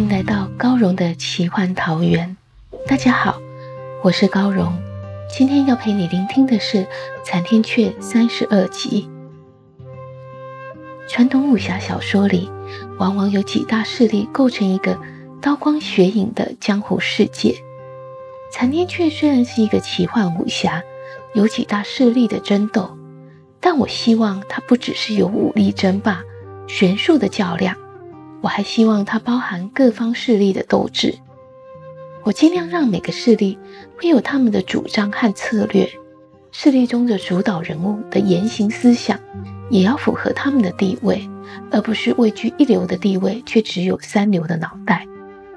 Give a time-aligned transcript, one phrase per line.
[0.00, 2.34] 迎来到高荣的奇幻桃源。
[2.86, 3.38] 大家好，
[4.02, 4.72] 我是高荣。
[5.28, 6.78] 今天要陪你聆听的是
[7.22, 9.10] 《残天阙》三十二集。
[11.06, 12.50] 传统武侠小说里，
[12.96, 14.98] 往往有几大势力构成一个
[15.38, 17.62] 刀光血影的江湖世界。
[18.50, 20.82] 残天阙虽然是一个奇幻武侠，
[21.34, 22.96] 有几大势力的争斗，
[23.60, 26.22] 但我希望它不只是有武力争霸、
[26.66, 27.76] 悬殊的较量。
[28.42, 31.14] 我还希望它包含各方势力的斗志。
[32.24, 33.58] 我尽量让每个势力
[33.98, 35.88] 会有他们的主张和策略，
[36.52, 39.18] 势力中的主导人物的言行思想
[39.70, 41.28] 也要符合他们的地位，
[41.70, 45.06] 而不是位居一流的地位却只有三流的脑袋。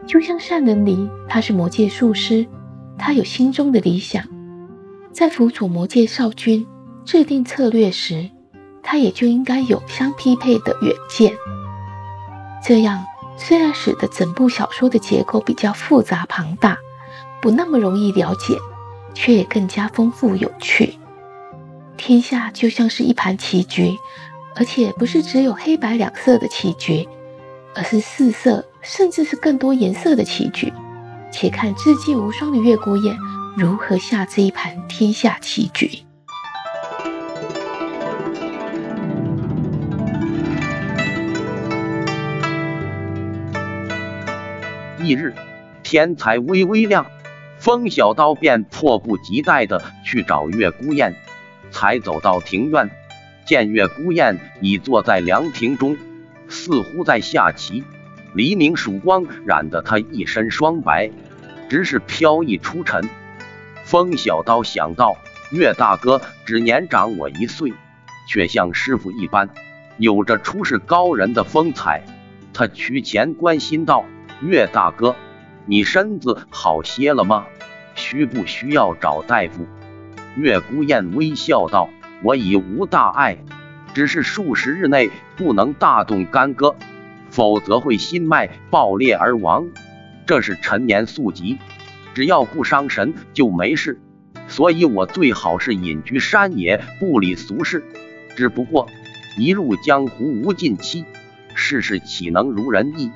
[0.06, 2.46] 就像善人离，他是魔界术师，
[2.98, 4.24] 他有心中的理想，
[5.12, 6.66] 在辅佐魔界少君
[7.06, 8.30] 制定策略时，
[8.82, 11.34] 他也就应该有相匹配的远见。
[12.66, 13.06] 这样
[13.38, 16.78] 虽然使得整部小说的结构比较复杂庞大，
[17.42, 18.58] 不那么容易了解，
[19.14, 20.98] 却也更加丰富有趣。
[21.98, 23.98] 天下就像是一盘棋局，
[24.56, 27.08] 而且不是只有黑白两色的棋局，
[27.76, 30.72] 而是四色甚至是更多颜色的棋局。
[31.32, 33.18] 且看智计无双的月孤雁
[33.58, 36.00] 如何下这一盘天下棋局。
[45.04, 45.34] 一日，
[45.84, 47.06] 天才微微亮，
[47.58, 51.14] 风小刀便迫不及待地去找月孤雁。
[51.72, 52.90] 才走到庭院，
[53.46, 55.98] 见月孤雁已坐在凉亭中，
[56.48, 57.84] 似乎在下棋。
[58.34, 61.12] 黎明曙光染得他一身霜白，
[61.68, 63.10] 只是飘逸出尘。
[63.84, 65.18] 风小刀想到，
[65.52, 67.74] 岳大哥只年长我一岁，
[68.30, 69.50] 却像师傅一般，
[69.98, 72.04] 有着出世高人的风采。
[72.54, 74.06] 他趋前关心道。
[74.42, 75.16] 岳大哥，
[75.66, 77.46] 你身子好些了吗？
[77.96, 79.66] 需不需要找大夫？
[80.36, 81.90] 岳孤雁微笑道
[82.24, 83.38] ：“我已无大碍，
[83.94, 86.76] 只是数十日内不能大动干戈，
[87.30, 89.68] 否则会心脉爆裂而亡。
[90.26, 91.60] 这是陈年宿疾，
[92.16, 94.02] 只要不伤神就没事。
[94.48, 97.86] 所以我最好是隐居山野，不理俗事。
[98.36, 98.90] 只不过
[99.38, 101.06] 一入江湖无尽期，
[101.54, 103.12] 世事岂能如人意？”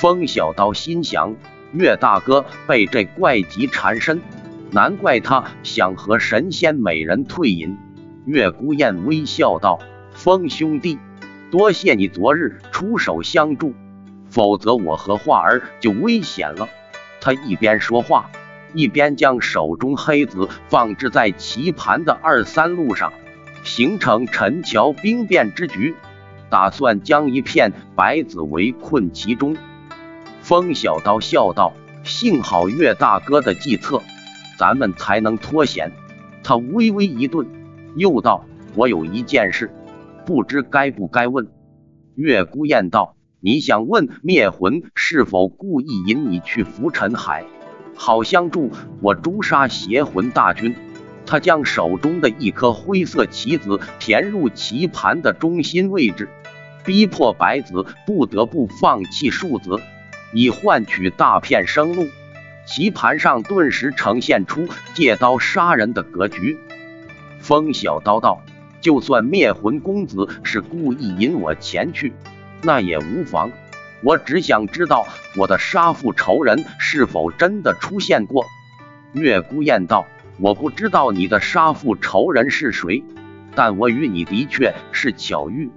[0.00, 1.36] 风小刀心想：
[1.74, 4.22] 岳大哥被这怪疾缠身，
[4.70, 7.76] 难怪他想和神仙美人退隐。
[8.24, 9.78] 岳孤雁微笑道
[10.16, 10.98] ：“风兄弟，
[11.50, 13.74] 多谢你昨日出手相助，
[14.30, 16.66] 否则我和画儿就危险了。”
[17.20, 18.30] 他一边说话，
[18.72, 23.12] 一边将手中黑子放置在棋盘的二三路上，
[23.64, 25.94] 形成陈桥兵变之局，
[26.48, 29.58] 打算将一片白子围困其中。
[30.50, 31.72] 风小刀笑道
[32.02, 34.02] ：“幸好岳大哥的计策，
[34.58, 35.92] 咱们才能脱险。”
[36.42, 37.46] 他微微一顿，
[37.94, 38.44] 又道
[38.74, 39.70] ：“我有一件事，
[40.26, 41.46] 不知该不该问。”
[42.18, 47.44] 岳孤雁道：“你想问灭魂是否故意引你去浮尘海，
[47.94, 50.74] 好相助我诛杀邪魂大军？”
[51.26, 56.28] 他将手中的一颗灰色棋子填入棋盘的中心位置，
[56.84, 59.78] 逼迫白子不得不放弃数子。
[60.32, 62.08] 以换取大片生路，
[62.66, 66.58] 棋盘上顿时呈现出借刀杀人的格局。
[67.40, 68.42] 风小刀道
[68.80, 72.12] ：“就算灭魂公子是故意引我前去，
[72.62, 73.50] 那也无妨。
[74.02, 75.06] 我只想知道
[75.36, 78.44] 我的杀父仇人是否真的出现过。”
[79.12, 80.06] 月孤雁道
[80.38, 83.02] ：“我不知道你的杀父仇人是谁，
[83.54, 85.70] 但我与你的确是巧遇。”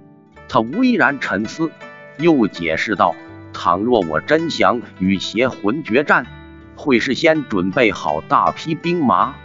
[0.48, 1.72] 他巍然沉思，
[2.18, 3.16] 又解释道。
[3.54, 6.26] 倘若我真想与邪魂决战，
[6.76, 9.36] 会事先准备好大批兵马，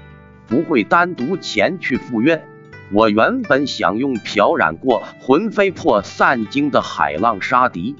[0.47, 2.43] 不会单独前去赴约。
[2.91, 7.95] 我原本想用漂染过魂飞魄散经的海浪杀敌，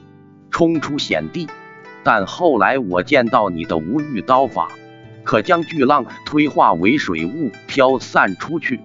[0.49, 1.47] 冲出险地，
[2.03, 4.69] 但后来我见到你的无欲刀法，
[5.23, 8.79] 可将巨浪推化为水雾，飘散出去，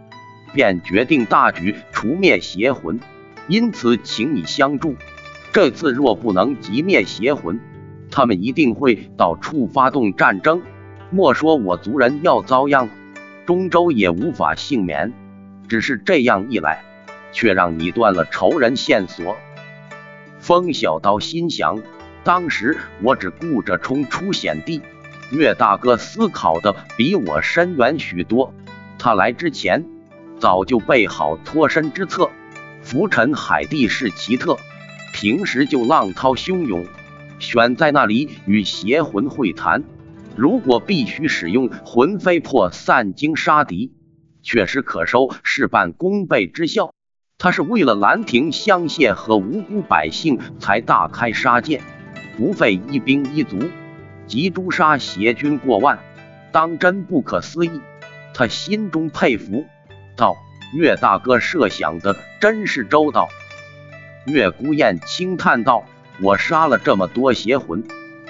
[0.53, 3.01] 便决定大举除灭邪魂。
[3.49, 4.97] 因此，请你相助。
[5.55, 7.61] 这次若不能击灭邪魂，
[8.11, 10.61] 他们一定会到处发动战争。
[11.11, 12.89] 莫说我族人要遭殃，
[13.47, 15.13] 中州也无法幸免。
[15.69, 16.83] 只是这样一来，
[17.31, 19.37] 却让你断了仇人线索。
[20.41, 21.81] 风小刀心想：
[22.25, 24.83] 当时我只顾着冲出险地，
[25.31, 28.53] 岳大哥思考的比我深远许多。
[28.99, 29.85] 他来之前，
[30.41, 32.29] 早就备好脱身之策。
[32.83, 34.59] 浮沉海地是奇特，
[35.15, 36.85] 平时就浪涛汹涌，
[37.39, 39.85] 选在那里与邪魂会谈。
[40.35, 43.93] 如果必须使用魂飞魄散经杀敌，
[44.43, 46.93] 确实可收事半功倍之效。
[47.39, 51.81] 他是为了兰亭香榭和无辜百姓才大开杀戒，
[52.37, 53.71] 不费一兵一卒
[54.27, 56.01] 即诛杀邪军过万，
[56.51, 57.71] 当真不可思议。
[58.35, 59.65] 他心中佩服
[60.17, 60.35] 道。
[60.73, 63.29] 岳大哥设想的真是周到。
[64.27, 65.85] 月孤雁轻叹道
[66.23, 67.85] ：“我杀了这么多邪魂，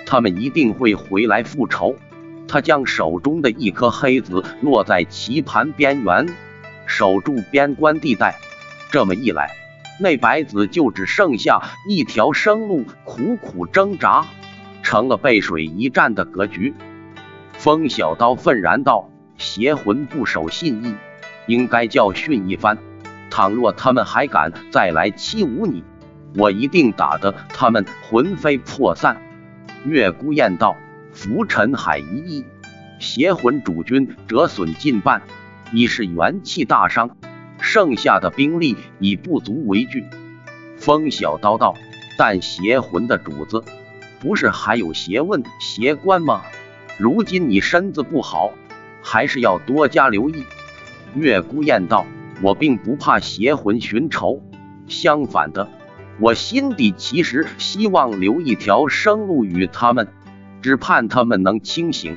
[0.07, 1.97] 他们一定会回来复仇。”
[2.49, 6.29] 他将手中的一颗黑子落在棋盘边缘，
[6.87, 8.37] 守住边关地带。
[8.91, 9.51] 这么一来，
[10.01, 14.27] 那白子就只剩下一条生路，苦苦挣扎，
[14.83, 16.75] 成了背水一战的格局。
[17.53, 20.95] 风小刀愤然道：“邪魂不守信义。”
[21.47, 22.79] 应该教训一番。
[23.35, 25.83] 倘若他们还敢再来欺侮你，
[26.37, 29.21] 我一定打得他们魂飞魄散。
[29.85, 30.77] 月孤雁道
[31.13, 32.45] ：“浮尘海一役，
[33.01, 35.21] 邪魂主君折损近半，
[35.73, 37.11] 已是元气大伤，
[37.59, 40.05] 剩下的兵力已不足为惧。”
[40.79, 41.75] 风小刀道
[42.17, 43.65] ：“但邪魂的主子
[44.21, 46.43] 不是还有邪问、邪官吗？
[46.99, 48.53] 如今你身子不好，
[49.03, 50.45] 还是要多加留意。”
[51.17, 52.07] 月孤雁道
[52.43, 54.43] ：“我并不怕邪魂寻仇，
[54.87, 55.69] 相反的，
[56.21, 60.09] 我心底其实希望留一条生路与他们，
[60.61, 62.17] 只盼他们能清醒，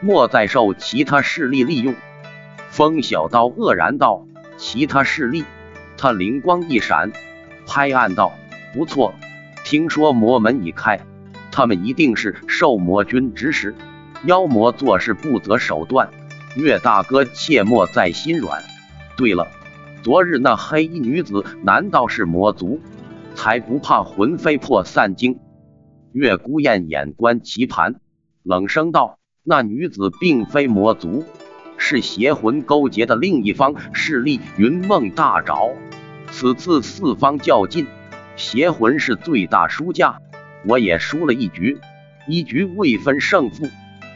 [0.00, 1.94] 莫再受其他势力利用。”
[2.70, 4.26] 风小刀愕然道
[4.56, 5.44] ：“其他势力？”
[5.96, 7.12] 他灵光一闪，
[7.66, 8.32] 拍案道
[8.72, 9.14] ：“不错，
[9.64, 11.00] 听说魔门已开，
[11.50, 13.74] 他们一定是受魔君指使，
[14.24, 16.08] 妖魔做事不择手段。”
[16.56, 18.62] 岳大哥，切莫再心软。
[19.16, 19.48] 对了，
[20.02, 22.80] 昨日那黑衣女子难道是魔族？
[23.34, 25.38] 才不怕魂飞魄散经。
[26.12, 28.00] 月孤雁眼观棋盘，
[28.42, 31.24] 冷声道：“那女子并非魔族，
[31.76, 35.72] 是邪魂勾结的另一方势力——云梦大沼。
[36.30, 37.86] 此次四方较劲，
[38.36, 40.20] 邪魂是最大输家，
[40.66, 41.78] 我也输了一局，
[42.26, 43.68] 一局未分胜负。”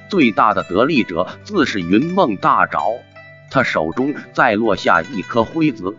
[0.09, 3.01] 最大的得利者自是云梦大沼，
[3.53, 5.95] 他手中再落下一颗灰子，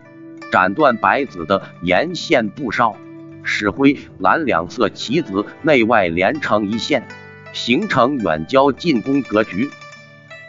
[0.51, 2.95] 斩断白子的沿线布哨，
[3.43, 7.07] 使灰蓝两色棋子内外连成一线，
[7.53, 9.69] 形成远交近攻格局。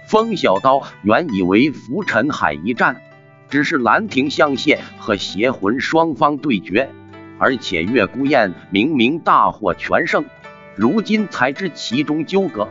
[0.08, 3.02] 风小刀原以为浮尘海一战
[3.50, 6.88] 只是兰亭香榭和邪魂双方对决，
[7.38, 10.24] 而且月孤雁明明大获全胜，
[10.74, 12.66] 如今才知其中纠葛。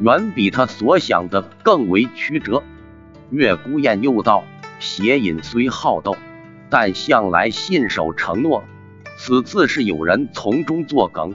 [0.00, 2.62] 远比他所想的更为曲折。
[3.30, 4.44] 月孤雁又道
[4.80, 6.16] ：“邪隐虽好斗，
[6.70, 8.64] 但向来信守承诺。
[9.16, 11.34] 此次是有人从中作梗，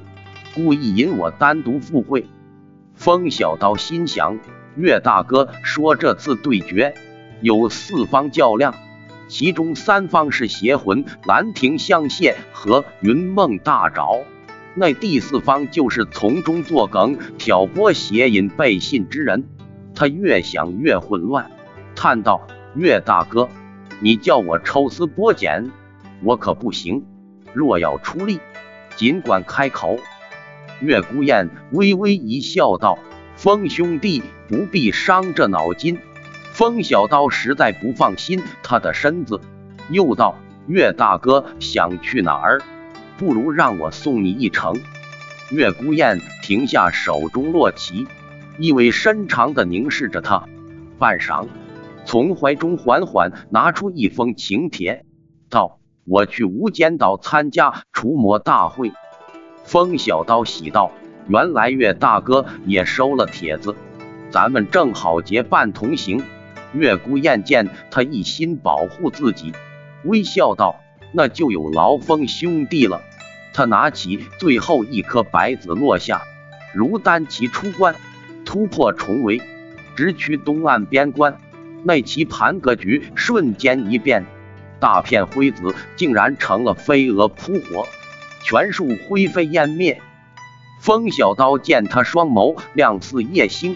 [0.53, 2.25] 故意引我单独赴会。”
[2.95, 4.39] 风小刀心想：
[4.75, 6.93] 岳大哥说这次对决
[7.41, 8.75] 有四方较量，
[9.27, 14.23] 其中三方是邪魂、兰亭香榭和云梦大沼。
[14.75, 19.45] 那第四方就是从中作梗、挑拨邪隐背信之人。
[19.95, 21.51] 他越想越混乱，
[22.01, 23.49] 叹道：“岳大哥，
[23.99, 25.69] 你叫我抽丝剥茧，
[26.23, 27.03] 我可不行。
[27.51, 28.39] 若要出力，
[28.95, 29.99] 尽管开口。”
[30.79, 32.97] 岳孤雁微微一笑，道
[33.35, 35.99] ：“风兄弟不必伤这脑筋。”
[36.55, 39.41] 风小刀实在不放心他的身子，
[39.89, 40.37] 又道
[40.67, 42.61] ：“岳大哥想去哪儿？”
[43.19, 44.73] 不如让我送你一程。
[45.51, 48.07] 岳孤雁停下手中落棋，
[48.57, 50.45] 意味深长地凝视着他。
[50.97, 51.45] 半晌，
[52.09, 55.05] 从怀中缓缓拿出一封请帖，
[55.47, 58.91] 道：“我去无间岛参加除魔大会。”
[59.63, 60.89] 风小刀喜道
[61.29, 63.75] ：“原来岳大哥也收了帖子，
[64.31, 66.23] 咱们正好结伴同行。”
[66.73, 69.53] 月孤雁见他一心保护自己，
[70.03, 70.77] 微笑道
[71.13, 73.03] ：“那就有劳风兄弟了。”
[73.53, 76.23] 他拿起最后一颗白子落下，
[76.73, 77.93] 如单骑出关，
[78.45, 79.39] 突破重围，
[79.95, 81.37] 直趋东岸边关。
[81.83, 84.25] 那棋盘格局瞬间一变，
[84.79, 87.87] 大片灰子竟然成了飞蛾扑火，
[88.43, 90.01] 全数灰飞烟灭。
[90.81, 93.75] 风小刀见他双眸亮似夜星，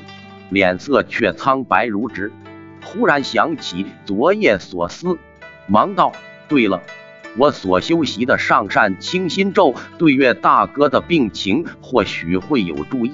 [0.50, 2.32] 脸色却苍白如纸，
[2.86, 5.18] 忽然想起昨夜所思，
[5.68, 6.14] 忙道
[6.48, 6.82] ：“对了，
[7.38, 13.14] 我所修习的上善清心咒，对月大哥的病情或许会有助益。”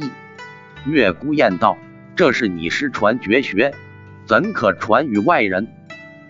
[0.85, 1.77] 月孤雁道
[2.15, 3.73] ：“这是你失传绝学。”
[4.29, 5.67] 怎可传与外人？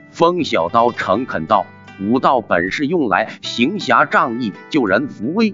[0.10, 1.66] 风小刀诚恳道
[2.00, 5.54] ：“武道本是用来行侠仗义、救人扶危，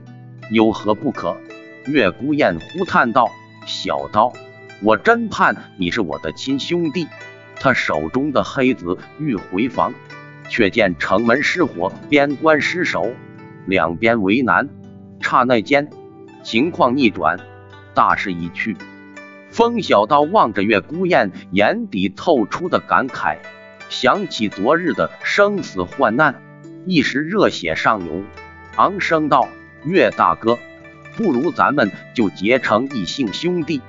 [0.51, 1.35] 有何不可？”
[1.89, 3.31] 月孤雁忽叹道
[3.65, 4.31] ：“小刀，
[4.83, 7.07] 我真盼你是我的亲兄弟。”
[7.59, 9.91] 他手中的黑子欲回防，
[10.47, 13.11] 却见城门失火，边关失守，
[13.65, 14.69] 两边为难。
[15.19, 15.89] 刹那间，
[16.43, 17.39] 情况逆转，
[17.95, 18.77] 大势已去。
[19.55, 23.38] 风小刀望着月孤雁，眼底透出的感慨，
[23.88, 26.35] 想起昨日的生死患难，
[26.85, 28.25] 一时热血上涌，
[28.75, 29.47] 昂声道
[29.88, 30.59] ：“月大哥，
[31.15, 33.79] 不如咱们就结成异姓兄弟，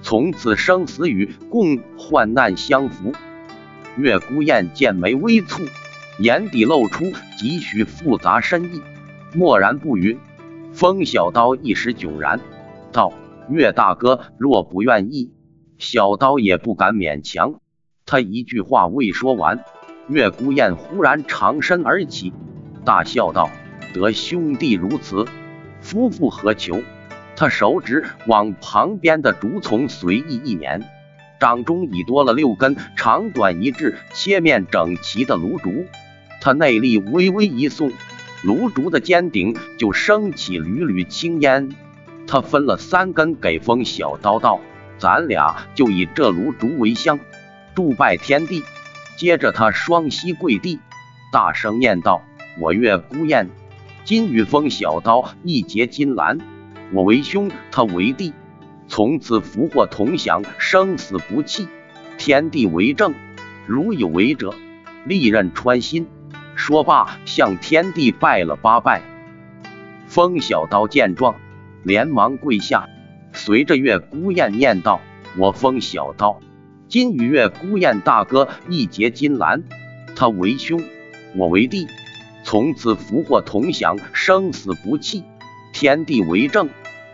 [0.00, 3.12] 从此生死与共，患难相扶。”
[3.98, 5.68] 月孤雁剑眉微蹙，
[6.18, 7.04] 眼底露出
[7.36, 8.80] 几许复杂深意，
[9.34, 10.16] 默然不语。
[10.72, 12.40] 风小刀一时迥然，
[12.90, 13.12] 道。
[13.50, 15.32] 岳大哥若不愿意，
[15.78, 17.60] 小刀也不敢勉强。
[18.06, 19.64] 他一句话未说完，
[20.08, 22.32] 岳孤雁忽然长身而起，
[22.84, 23.50] 大笑道
[23.92, 25.26] ：“得兄弟如此，
[25.80, 26.80] 夫复何求？”
[27.36, 30.82] 他手指往旁边的竹丛随意一捻，
[31.40, 35.86] 掌中已多了六根长短一致、切面整齐的炉竹。
[36.40, 37.90] 他内力微微一送，
[38.42, 41.70] 炉竹的尖顶就升起缕缕青烟。
[42.30, 44.60] 他分了三根给风小刀道
[44.98, 47.18] ：“咱俩就以这炉烛为香，
[47.74, 48.62] 祝拜天地。”
[49.18, 50.78] 接着他双膝跪地，
[51.32, 52.22] 大声念道
[52.60, 53.50] ：“我岳孤雁，
[54.04, 56.38] 今与风小刀一结金兰，
[56.92, 58.32] 我为兄，他为弟，
[58.86, 61.66] 从此福祸同享，生死不弃。
[62.16, 63.12] 天地为证，
[63.66, 64.54] 如有违者，
[65.04, 66.06] 利刃穿心。”
[66.54, 69.02] 说罢，向天地拜了八拜。
[70.06, 71.34] 风小刀见状。
[71.82, 72.88] 连忙跪下，
[73.32, 75.00] 随着月孤雁念道
[75.38, 76.40] ：“我封小刀，
[76.88, 79.62] 今与月孤雁大哥一结金兰，
[80.14, 80.82] 他为兄，
[81.36, 81.86] 我为弟，
[82.44, 85.24] 从此福祸同享，生死不弃。
[85.72, 86.68] 天地为证，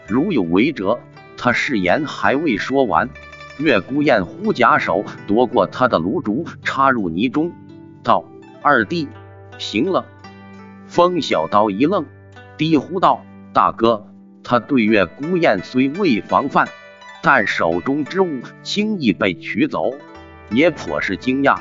[0.09, 0.99] 如有违者，
[1.37, 3.11] 他誓言还未说完，
[3.59, 7.53] 月孤雁忽假手夺过他的炉烛，插入泥中，
[8.03, 8.25] 道
[8.63, 9.09] ：“二弟，
[9.59, 10.07] 行了。”
[10.89, 12.07] 风小刀一愣，
[12.57, 14.07] 低呼道：“大哥。”
[14.49, 16.69] 他对月孤雁虽未防范，
[17.21, 19.93] 但手中之物轻易被取走，
[20.53, 21.59] 也颇是惊讶。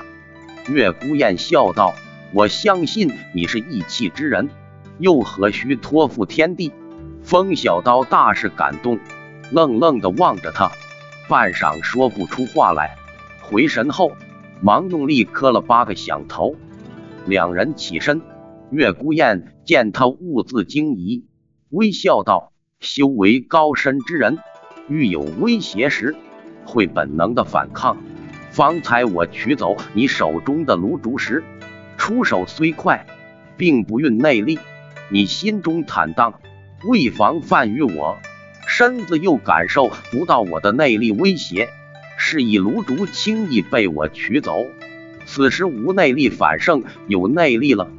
[0.70, 1.96] 月孤雁笑道
[2.32, 4.52] ：“我相信你是义气之人，
[5.00, 6.72] 又何须托付天地？”
[7.26, 9.00] 风小刀大是感动，
[9.52, 10.72] 愣愣的望着他，
[11.28, 12.98] 半晌说不出话来。
[13.42, 14.12] 回神后，
[14.62, 16.56] 忙用力磕了八个响头。
[17.26, 18.22] 两人起身，
[18.70, 21.26] 月孤雁见他兀自惊疑，
[21.70, 22.52] 微笑道。
[22.80, 24.38] 修为高深之人，
[24.88, 26.16] 遇有威胁时，
[26.66, 27.98] 会本能的反抗。
[28.52, 31.44] 方才我取走你手中的炉烛时，
[31.98, 33.06] 出手虽快，
[33.58, 34.60] 并不运内力。
[35.10, 36.40] 你心中坦荡，
[36.88, 38.18] 未防范于我，
[38.68, 41.70] 身子又感受不到我的内力威胁，
[42.18, 44.66] 是以炉烛轻易被我取走。
[45.26, 47.90] 此时无内力反胜，有内力了。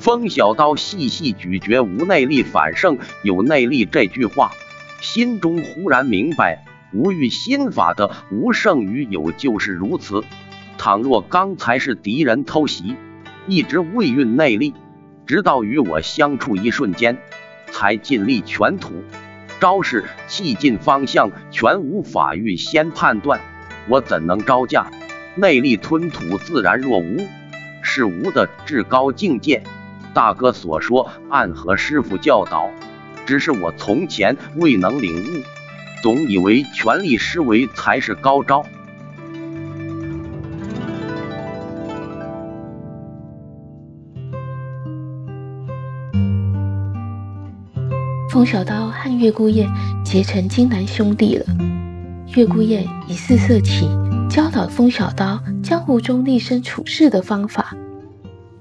[0.00, 4.50] 风小刀细细咀嚼“无内力反胜有内力”这句话，
[5.02, 6.64] 心中忽然明白，
[6.94, 10.24] 无欲心法的无胜于有就是如此。
[10.78, 12.96] 倘若刚才是敌人偷袭，
[13.46, 14.72] 一直未运内力，
[15.26, 17.18] 直到与我相处一瞬间，
[17.70, 19.04] 才尽力全吐，
[19.60, 23.38] 招式气劲方向全无法预先判断，
[23.86, 24.90] 我怎能招架？
[25.34, 27.18] 内力吞吐自然若无，
[27.82, 29.62] 是无的至高境界。
[30.12, 32.68] 大哥所说，暗合师傅教导，
[33.24, 35.42] 只是我从前未能领悟，
[36.02, 38.64] 总以为全力施为才是高招。
[48.30, 49.68] 风小刀和月孤雁
[50.04, 51.44] 结成金兰兄弟了。
[52.36, 53.88] 月孤雁以四色起，
[54.30, 57.74] 教导风小刀江湖中立身处世的方法。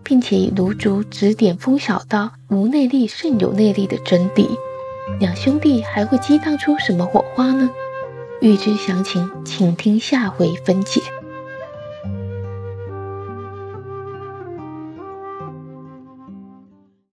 [0.09, 4.49] 并且以炉烛指点风小刀无内力胜有内力的真谛，
[5.19, 7.69] 两兄弟还会激荡出什么火花呢？
[8.41, 10.99] 欲知详情，请听下回分解。